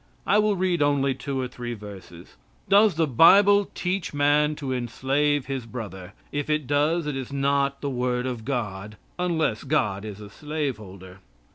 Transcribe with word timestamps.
I 0.25 0.39
will 0.39 0.55
read 0.55 0.81
only 0.81 1.13
two 1.13 1.39
or 1.39 1.47
three 1.47 1.75
verses. 1.75 2.35
Does 2.67 2.95
the 2.95 3.05
Bible 3.05 3.69
teach 3.75 4.15
man 4.15 4.55
to 4.55 4.73
enslave 4.73 5.45
his 5.45 5.67
brother? 5.67 6.13
If 6.31 6.49
it 6.49 6.65
does, 6.65 7.05
it 7.05 7.15
is 7.15 7.31
not 7.31 7.81
the 7.81 7.89
word 7.91 8.25
of 8.25 8.43
God, 8.43 8.97
unless 9.19 9.63
God 9.63 10.03
is 10.03 10.19
a 10.19 10.31
slaveholder. 10.31 11.19